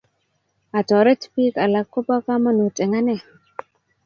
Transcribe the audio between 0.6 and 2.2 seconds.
Atoret pik alak kopo